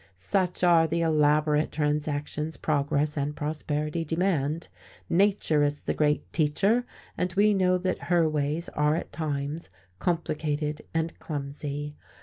[0.15, 4.67] Such are the elaborate transactions progress and prosperity demand.
[5.07, 6.85] Nature is the great teacher,
[7.19, 9.69] and we know that her ways are at times
[9.99, 11.97] complicated and clumsy.